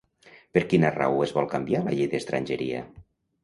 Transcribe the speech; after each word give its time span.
Per 0.57 0.63
quina 0.71 0.91
raó 0.95 1.21
es 1.27 1.35
vol 1.37 1.49
canviar 1.53 1.85
la 1.87 1.95
llei 2.01 2.13
d'estrangeria? 2.17 2.85